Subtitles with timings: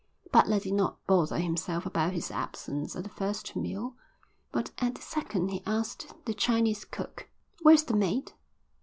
[0.31, 3.93] Butler did not bother himself about his absence at the first meal,
[4.51, 7.29] but at the second he asked the Chinese cook:
[7.61, 8.33] "Where's the mate?